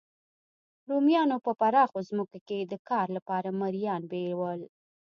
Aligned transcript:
رومیانو 0.89 1.37
په 1.45 1.51
پراخو 1.59 1.99
ځمکو 2.09 2.37
کې 2.47 2.57
د 2.61 2.73
کار 2.89 3.07
لپاره 3.17 3.49
مریان 3.61 4.01
بیول 4.11 4.61